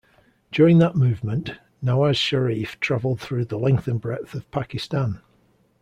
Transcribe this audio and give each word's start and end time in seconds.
During 0.51 0.79
that 0.79 0.95
movement, 0.95 1.59
Nawaz 1.79 2.15
Sharif 2.17 2.79
travelled 2.79 3.19
through 3.21 3.45
the 3.45 3.59
length 3.59 3.85
and 3.87 4.01
breadth 4.01 4.33
of 4.33 4.49
Pakistan. 4.49 5.21